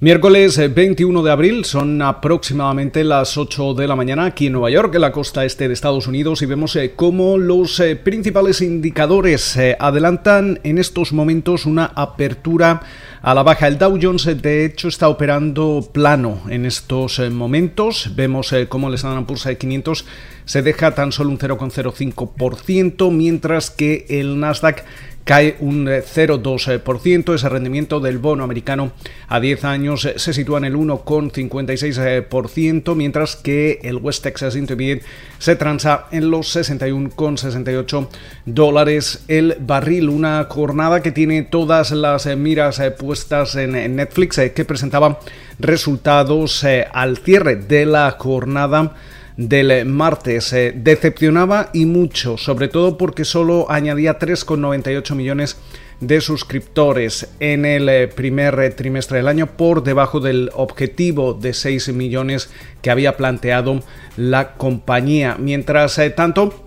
Miércoles 0.00 0.58
21 0.74 1.22
de 1.22 1.30
abril, 1.30 1.64
son 1.64 2.02
aproximadamente 2.02 3.04
las 3.04 3.38
8 3.38 3.74
de 3.74 3.86
la 3.86 3.94
mañana 3.94 4.24
aquí 4.24 4.46
en 4.46 4.52
Nueva 4.54 4.68
York, 4.68 4.92
en 4.96 5.00
la 5.00 5.12
costa 5.12 5.44
este 5.44 5.68
de 5.68 5.74
Estados 5.74 6.08
Unidos, 6.08 6.42
y 6.42 6.46
vemos 6.46 6.74
eh, 6.74 6.94
cómo 6.96 7.38
los 7.38 7.78
eh, 7.78 7.94
principales 7.94 8.60
indicadores 8.60 9.56
eh, 9.56 9.76
adelantan 9.78 10.58
en 10.64 10.78
estos 10.78 11.12
momentos 11.12 11.64
una 11.64 11.92
apertura 11.94 12.82
a 13.24 13.34
la 13.34 13.42
baja. 13.42 13.66
El 13.66 13.78
Dow 13.78 13.98
Jones, 14.00 14.42
de 14.42 14.66
hecho, 14.66 14.88
está 14.88 15.08
operando 15.08 15.88
plano 15.92 16.42
en 16.50 16.66
estos 16.66 17.18
momentos. 17.30 18.12
Vemos 18.14 18.54
cómo 18.68 18.88
el 18.88 18.94
Standard 18.94 19.24
Poor's 19.24 19.48
500 19.58 20.04
se 20.44 20.62
deja 20.62 20.94
tan 20.94 21.10
solo 21.10 21.30
un 21.30 21.38
0,05%, 21.38 23.10
mientras 23.10 23.70
que 23.70 24.04
el 24.10 24.38
Nasdaq 24.38 24.84
cae 25.24 25.56
un 25.60 25.86
0,2%. 25.86 27.32
Eh, 27.32 27.34
Ese 27.34 27.48
rendimiento 27.48 27.98
del 28.00 28.18
bono 28.18 28.44
americano 28.44 28.92
a 29.28 29.40
10 29.40 29.64
años 29.64 30.04
eh, 30.04 30.12
se 30.16 30.34
sitúa 30.34 30.58
en 30.58 30.66
el 30.66 30.76
1,56%, 30.76 32.94
mientras 32.94 33.34
que 33.36 33.80
el 33.82 33.96
West 33.96 34.22
Texas 34.22 34.54
Intermediate 34.56 35.02
se 35.38 35.56
transa 35.56 36.04
en 36.12 36.30
los 36.30 36.54
61,68 36.54 38.08
dólares 38.44 39.24
el 39.28 39.56
barril. 39.60 40.10
Una 40.10 40.46
jornada 40.48 41.00
que 41.02 41.10
tiene 41.10 41.42
todas 41.42 41.90
las 41.90 42.26
eh, 42.26 42.36
miras 42.36 42.80
puestas 42.98 43.13
en 43.54 43.96
Netflix, 43.96 44.40
que 44.54 44.64
presentaba 44.64 45.20
resultados 45.58 46.64
al 46.92 47.18
cierre 47.18 47.56
de 47.56 47.86
la 47.86 48.10
jornada 48.18 48.94
del 49.36 49.86
martes. 49.86 50.44
se 50.44 50.72
decepcionaba 50.72 51.70
y 51.72 51.86
mucho, 51.86 52.36
sobre 52.36 52.68
todo 52.68 52.96
porque 52.96 53.24
solo 53.24 53.66
añadía 53.70 54.18
3,98 54.18 55.14
millones 55.14 55.56
de 56.00 56.20
suscriptores 56.20 57.28
en 57.40 57.64
el 57.64 57.88
eh, 57.88 58.08
primer 58.08 58.58
eh, 58.60 58.70
trimestre 58.70 59.18
del 59.18 59.28
año 59.28 59.46
por 59.46 59.82
debajo 59.82 60.20
del 60.20 60.50
objetivo 60.54 61.34
de 61.34 61.54
6 61.54 61.92
millones 61.94 62.50
que 62.82 62.90
había 62.90 63.16
planteado 63.16 63.80
la 64.16 64.54
compañía. 64.54 65.36
Mientras 65.38 65.98
eh, 65.98 66.10
tanto, 66.10 66.63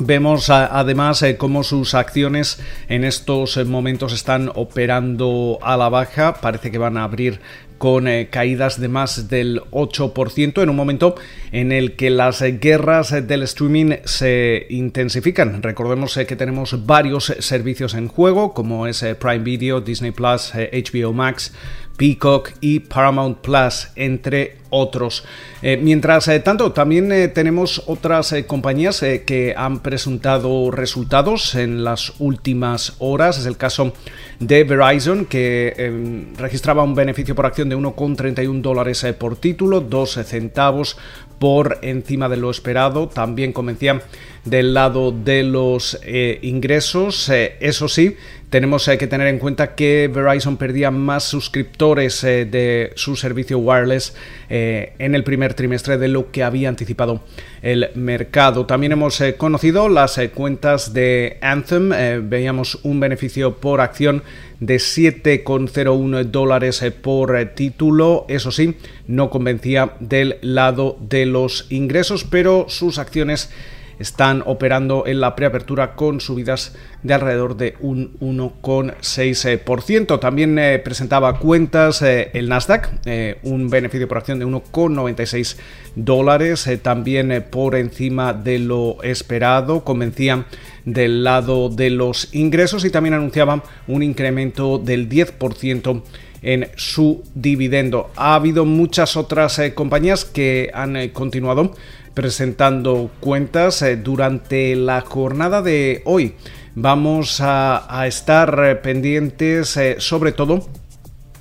Vemos 0.00 0.48
además 0.50 1.24
cómo 1.38 1.64
sus 1.64 1.94
acciones 1.94 2.60
en 2.88 3.04
estos 3.04 3.56
momentos 3.66 4.12
están 4.12 4.50
operando 4.54 5.58
a 5.60 5.76
la 5.76 5.88
baja. 5.88 6.34
Parece 6.34 6.70
que 6.70 6.78
van 6.78 6.96
a 6.96 7.04
abrir 7.04 7.40
con 7.78 8.08
eh, 8.08 8.28
caídas 8.30 8.80
de 8.80 8.88
más 8.88 9.28
del 9.28 9.62
8% 9.70 10.62
en 10.62 10.68
un 10.68 10.76
momento 10.76 11.14
en 11.52 11.72
el 11.72 11.96
que 11.96 12.10
las 12.10 12.42
guerras 12.42 13.10
del 13.26 13.44
streaming 13.44 13.96
se 14.04 14.66
intensifican. 14.68 15.62
Recordemos 15.62 16.16
eh, 16.16 16.26
que 16.26 16.36
tenemos 16.36 16.86
varios 16.86 17.32
servicios 17.38 17.94
en 17.94 18.08
juego 18.08 18.52
como 18.52 18.86
es 18.86 19.02
eh, 19.02 19.14
Prime 19.14 19.38
Video, 19.38 19.80
Disney 19.80 20.10
Plus, 20.10 20.52
HBO 20.54 21.12
Max, 21.12 21.52
Peacock 21.98 22.52
y 22.60 22.78
Paramount 22.78 23.38
Plus, 23.38 23.88
entre 23.96 24.56
otros. 24.70 25.24
Eh, 25.60 25.76
mientras 25.76 26.28
eh, 26.28 26.40
tanto, 26.40 26.72
también 26.72 27.10
eh, 27.10 27.28
tenemos 27.28 27.82
otras 27.86 28.34
compañías 28.46 29.00
que 29.00 29.54
han 29.56 29.80
presentado 29.80 30.70
resultados 30.70 31.56
en 31.56 31.82
las 31.84 32.12
últimas 32.20 32.94
horas. 33.00 33.38
Es 33.38 33.46
el 33.46 33.56
caso 33.56 33.92
de 34.38 34.62
Verizon, 34.62 35.26
que 35.26 35.74
em, 35.76 36.36
registraba 36.36 36.84
un 36.84 36.94
beneficio 36.94 37.34
por 37.34 37.46
acción 37.46 37.68
de 37.68 37.76
1,31 37.76 38.62
dólares 38.62 39.04
por 39.18 39.36
título, 39.36 39.80
12 39.80 40.22
centavos 40.22 40.96
por 41.38 41.78
encima 41.82 42.28
de 42.28 42.36
lo 42.36 42.50
esperado. 42.50 43.08
También 43.08 43.52
convencía 43.52 44.00
del 44.50 44.74
lado 44.74 45.12
de 45.12 45.42
los 45.42 46.00
ingresos. 46.42 47.30
eso 47.30 47.88
sí, 47.88 48.16
tenemos 48.50 48.86
que 48.86 49.06
tener 49.06 49.26
en 49.26 49.38
cuenta 49.38 49.74
que 49.74 50.10
Verizon 50.12 50.56
perdía 50.56 50.90
más 50.90 51.24
suscriptores 51.24 52.22
de 52.22 52.92
su 52.94 53.14
servicio 53.14 53.58
wireless 53.58 54.14
eh, 54.48 54.94
en 54.98 55.14
el 55.14 55.22
primer 55.22 55.52
trimestre 55.52 55.98
de 55.98 56.08
lo 56.08 56.30
que 56.30 56.42
había 56.42 56.70
anticipado 56.70 57.22
el 57.60 57.90
mercado. 57.94 58.64
También 58.64 58.92
hemos 58.92 59.20
eh, 59.20 59.34
conocido 59.34 59.90
las 59.90 60.16
eh, 60.16 60.30
cuentas 60.30 60.94
de 60.94 61.36
Anthem. 61.42 61.90
veíamos 62.30 62.78
un 62.84 63.00
beneficio 63.00 63.56
por 63.56 63.82
acción 63.82 64.22
de 64.60 64.76
7,01 64.76 66.24
dólares 66.24 66.82
por 67.02 67.44
título. 67.54 68.24
Eso 68.28 68.50
sí, 68.50 68.76
no 69.06 69.28
convencía 69.28 69.92
del 70.00 70.38
lado 70.40 70.96
de 71.00 71.26
los 71.26 71.66
ingresos, 71.68 72.24
pero 72.24 72.64
sus 72.68 72.98
acciones 72.98 73.50
están 73.98 74.42
operando 74.46 75.04
en 75.06 75.20
la 75.20 75.34
preapertura 75.34 75.94
con 75.94 76.20
subidas 76.20 76.76
de 77.02 77.14
alrededor 77.14 77.56
de 77.56 77.76
un 77.80 78.18
1,6%. 78.20 80.20
También 80.20 80.58
eh, 80.58 80.78
presentaba 80.78 81.38
cuentas 81.38 82.02
eh, 82.02 82.30
el 82.34 82.48
Nasdaq, 82.48 82.90
eh, 83.06 83.38
un 83.42 83.70
beneficio 83.70 84.08
por 84.08 84.18
acción 84.18 84.38
de 84.38 84.46
1,96 84.46 85.56
dólares, 85.94 86.68
también 86.82 87.46
por 87.50 87.74
encima 87.74 88.32
de 88.32 88.58
lo 88.58 89.02
esperado. 89.02 89.84
Convencían 89.84 90.46
del 90.84 91.24
lado 91.24 91.68
de 91.68 91.90
los 91.90 92.34
ingresos 92.34 92.84
y 92.84 92.90
también 92.90 93.14
anunciaban 93.14 93.62
un 93.86 94.02
incremento 94.02 94.78
del 94.78 95.08
10% 95.08 96.02
en 96.42 96.68
su 96.76 97.22
dividendo. 97.34 98.10
Ha 98.16 98.34
habido 98.34 98.64
muchas 98.64 99.16
otras 99.16 99.60
compañías 99.74 100.24
que 100.24 100.70
han 100.72 101.08
continuado 101.10 101.72
presentando 102.18 103.12
cuentas 103.20 103.80
eh, 103.80 103.96
durante 103.96 104.74
la 104.74 105.02
jornada 105.02 105.62
de 105.62 106.02
hoy. 106.04 106.34
Vamos 106.74 107.40
a, 107.40 108.04
estar 108.08 108.60
eh, 108.64 108.74
pendientes 108.74 109.76
eh, 109.76 109.96
sobre 109.98 110.32
todo 110.32 110.66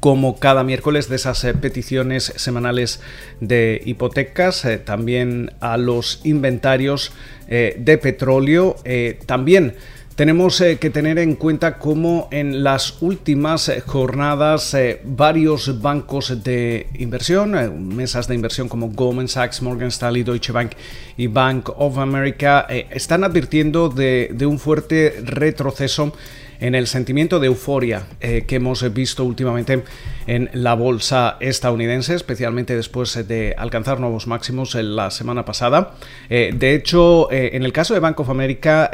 como 0.00 0.40
cada 0.40 0.64
miércoles 0.64 1.08
de 1.08 1.14
esas 1.14 1.46
peticiones 1.60 2.32
semanales 2.34 3.00
de 3.40 3.80
hipotecas, 3.84 4.66
también 4.84 5.52
a 5.60 5.76
los 5.76 6.20
inventarios 6.24 7.12
de 7.48 7.98
petróleo, 8.02 8.76
también 9.24 9.76
tenemos 10.16 10.60
eh, 10.60 10.78
que 10.78 10.90
tener 10.90 11.18
en 11.18 11.34
cuenta 11.34 11.78
cómo 11.78 12.28
en 12.30 12.62
las 12.62 13.02
últimas 13.02 13.68
eh, 13.68 13.80
jornadas 13.80 14.72
eh, 14.74 15.00
varios 15.04 15.80
bancos 15.82 16.44
de 16.44 16.86
inversión, 16.94 17.88
mesas 17.94 18.28
de 18.28 18.34
inversión 18.34 18.68
como 18.68 18.90
Goldman 18.90 19.28
Sachs, 19.28 19.60
Morgan 19.62 19.88
Stanley, 19.88 20.22
Deutsche 20.22 20.52
Bank 20.52 20.72
y 21.16 21.26
Bank 21.26 21.70
of 21.76 21.98
America 21.98 22.66
están 22.90 23.24
advirtiendo 23.24 23.88
de, 23.88 24.34
un 24.46 24.58
fuerte 24.58 25.20
retroceso 25.24 26.12
en 26.60 26.74
el 26.74 26.86
sentimiento 26.86 27.40
de 27.40 27.48
euforia 27.48 28.06
que 28.20 28.56
hemos 28.56 28.92
visto 28.94 29.24
últimamente 29.24 29.82
en 30.26 30.48
la 30.52 30.74
bolsa 30.74 31.36
estadounidense, 31.40 32.14
especialmente 32.14 32.76
después 32.76 33.26
de 33.26 33.54
alcanzar 33.58 34.00
nuevos 34.00 34.26
máximos 34.26 34.74
la 34.74 35.10
semana 35.10 35.44
pasada. 35.44 35.94
de 36.28 36.74
hecho, 36.74 37.30
en 37.30 37.64
el 37.64 37.72
caso 37.72 37.94
de 37.94 38.00
Bank 38.00 38.20
of 38.20 38.30
America, 38.30 38.90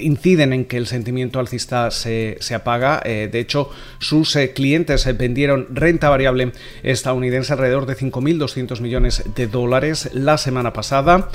inciden 0.00 0.52
en 0.52 0.64
que 0.64 0.76
el 0.76 0.86
sentimiento 0.86 1.38
alcista 1.38 1.90
se, 1.90 2.38
apaga. 2.54 3.00
Eh, 3.04 3.28
de 3.30 3.40
hecho, 3.40 3.70
sus 3.98 4.34
eh, 4.36 4.52
clientes 4.52 5.06
eh, 5.06 5.12
vendieron 5.12 5.66
renta 5.70 6.08
variable 6.08 6.52
estadounidense 6.82 7.52
alrededor 7.52 7.86
de 7.86 7.96
5.200 7.96 8.80
millones 8.80 9.24
de 9.34 9.46
dólares 9.46 10.10
la 10.12 10.38
semana 10.38 10.72
pasada, 10.72 11.28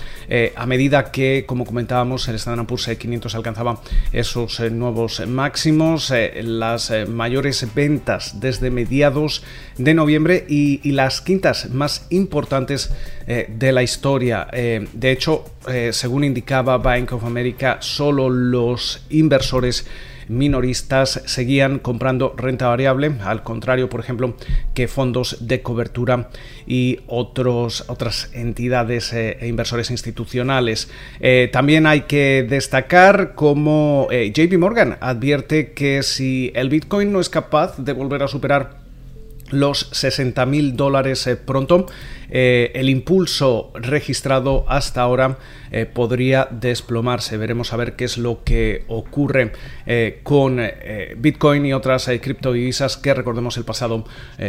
a 0.55 0.65
medida 0.65 1.11
que, 1.11 1.45
como 1.45 1.65
comentábamos, 1.65 2.27
el 2.27 2.35
Standard 2.35 2.67
Poor's 2.67 2.89
500 2.97 3.35
alcanzaba 3.35 3.81
esos 4.11 4.59
nuevos 4.71 5.25
máximos, 5.27 6.13
las 6.41 6.91
mayores 7.07 7.67
ventas 7.73 8.39
desde 8.39 8.69
mediados 8.69 9.43
de 9.77 9.93
noviembre 9.93 10.45
y, 10.47 10.79
y 10.87 10.91
las 10.91 11.21
quintas 11.21 11.69
más 11.69 12.05
importantes 12.09 12.91
de 13.27 13.71
la 13.71 13.83
historia. 13.83 14.47
de 14.51 15.11
hecho, 15.11 15.45
según 15.91 16.23
indicaba 16.23 16.77
Bank 16.77 17.13
of 17.13 17.23
America, 17.23 17.77
solo 17.81 18.29
los 18.29 19.05
inversores 19.09 19.85
minoristas 20.29 21.21
seguían 21.25 21.79
comprando 21.79 22.33
renta 22.37 22.67
variable, 22.67 23.11
al 23.23 23.43
contrario, 23.43 23.89
por 23.89 23.99
ejemplo, 23.99 24.35
que 24.73 24.87
fondos 24.87 25.37
de 25.41 25.61
cobertura 25.61 26.29
y 26.65 26.99
otros, 27.07 27.83
otras 27.87 28.29
entidades 28.33 29.11
eh, 29.11 29.37
e 29.41 29.47
inversores 29.47 29.91
institucionales. 29.91 30.89
Eh, 31.19 31.49
también 31.51 31.87
hay 31.87 32.01
que 32.01 32.45
destacar 32.47 33.33
cómo 33.35 34.07
eh, 34.11 34.31
JP 34.31 34.57
Morgan 34.59 34.97
advierte 35.01 35.73
que 35.73 36.03
si 36.03 36.51
el 36.55 36.69
Bitcoin 36.69 37.11
no 37.11 37.19
es 37.19 37.29
capaz 37.29 37.77
de 37.77 37.93
volver 37.93 38.23
a 38.23 38.27
superar 38.27 38.77
los 39.49 39.89
60 39.91 40.45
mil 40.45 40.75
dólares 40.75 41.27
pronto, 41.43 41.87
el 42.29 42.89
impulso 42.89 43.71
registrado 43.73 44.65
hasta 44.67 45.01
ahora 45.01 45.37
podría 45.93 46.47
desplomarse. 46.49 47.37
Veremos 47.37 47.73
a 47.73 47.77
ver 47.77 47.95
qué 47.95 48.05
es 48.05 48.17
lo 48.17 48.43
que 48.43 48.83
ocurre 48.87 49.51
con 50.23 50.59
Bitcoin 51.17 51.65
y 51.65 51.73
otras 51.73 52.09
criptodivisas 52.21 52.97
que 52.97 53.13
recordemos 53.13 53.57
el 53.57 53.65
pasado 53.65 54.05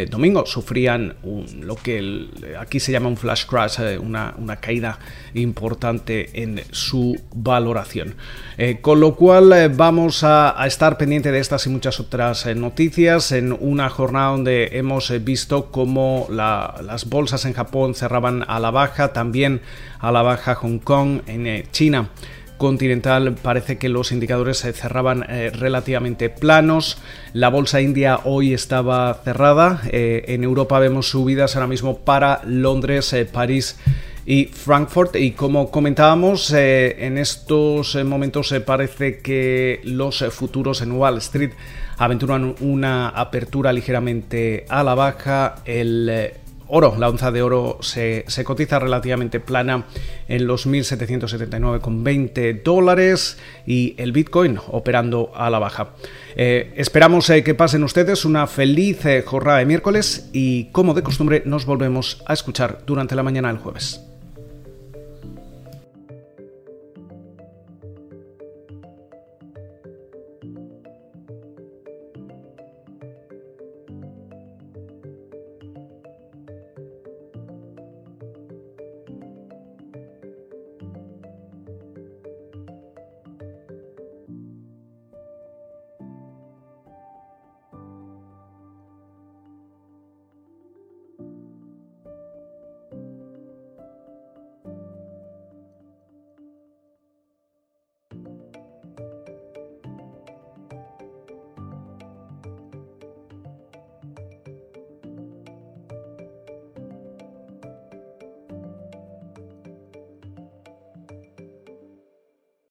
domingo 0.09 0.47
sufrían 0.47 1.17
lo 1.61 1.77
que 1.77 2.29
aquí 2.59 2.81
se 2.81 2.93
llama 2.93 3.09
un 3.09 3.17
flash 3.17 3.47
crash, 3.47 3.79
una, 4.01 4.35
caída 4.61 4.99
importante 5.35 6.43
en 6.43 6.63
su 6.71 7.21
valoración. 7.35 8.15
Eh, 8.59 8.79
con 8.81 9.01
lo 9.01 9.15
cual 9.15 9.53
eh, 9.53 9.69
vamos 9.69 10.23
a, 10.25 10.55
estar 10.67 10.99
pendiente 10.99 11.33
de 11.33 11.39
estas 11.39 11.67
y 11.67 11.71
muchas 11.71 12.01
otras 12.01 12.47
eh, 12.47 12.55
noticias 12.55 13.33
en 13.33 13.53
una 13.53 13.89
jornada 13.89 14.31
donde 14.33 14.71
hemos 14.73 15.13
visto 15.25 15.71
cómo 15.71 16.27
las 16.31 17.09
bolsas 17.09 17.45
en 17.45 17.55
Japón 17.55 17.70
cerraban 17.95 18.45
a 18.47 18.61
la 18.61 18.71
baja, 18.71 19.13
también 19.13 19.61
a 19.99 20.13
la 20.13 20.23
baja 20.23 20.55
Hong 20.55 20.79
Kong, 20.79 21.21
en 21.27 21.65
China 21.71 22.11
continental 22.57 23.37
parece 23.41 23.79
que 23.79 23.89
los 23.89 24.13
indicadores 24.13 24.59
se 24.59 24.75
cerraban 24.75 25.23
relativamente 25.23 26.29
planos. 26.29 26.99
La 27.33 27.49
bolsa 27.49 27.81
india 27.81 28.21
hoy 28.25 28.53
estaba 28.53 29.15
cerrada. 29.25 29.81
en 29.91 30.45
Europa 30.45 30.79
vemos 30.79 31.09
subidas 31.09 31.57
ahora 31.57 31.69
mismo 31.69 32.01
para 32.01 32.43
Londres, 32.45 33.17
París 33.33 33.79
y 34.27 34.45
Frankfurt. 34.47 35.17
Y 35.17 35.33
como 35.33 35.71
comentábamos, 35.71 36.53
eh, 36.53 37.05
en 37.05 37.19
estos 37.19 37.95
eh, 37.95 38.05
momentos 38.05 38.55
parece 38.65 39.19
que 39.19 39.81
los 39.85 40.23
eh, 40.23 40.31
futuros 40.31 40.83
en 40.83 40.93
Wall 40.93 41.19
Street 41.19 41.51
aventuran 41.99 42.55
una 42.61 43.09
apertura 43.09 43.73
ligeramente 43.73 44.65
a 44.69 44.83
la 44.83 44.95
baja. 44.95 45.57
El 45.65 46.33
oro, 46.71 46.97
la 46.99 47.09
onza 47.09 47.31
de 47.31 47.43
oro 47.43 47.79
se, 47.81 48.25
cotiza 48.45 48.79
relativamente 48.79 49.41
plana 49.41 49.87
en 50.29 50.47
los 50.47 50.67
1.779,20 50.67 52.63
dólares 52.63 53.39
y 53.67 53.95
el 53.99 54.13
Bitcoin 54.13 54.59
operando 54.69 55.33
a 55.35 55.51
la 55.51 55.59
baja. 55.59 55.91
esperamos 56.37 57.27
que 57.45 57.55
pasen 57.55 57.85
ustedes 57.85 58.25
una 58.25 58.47
feliz 58.47 59.03
jornada 59.25 59.59
de 59.59 59.67
miércoles 59.67 60.31
y 60.33 60.67
como 60.67 60.95
de 60.95 61.03
costumbre 61.03 61.43
nos 61.45 61.67
volvemos 61.67 62.23
a 62.27 62.33
escuchar 62.33 62.81
durante 62.87 63.15
la 63.15 63.23
mañana 63.23 63.49
del 63.49 63.59
jueves. 63.59 64.10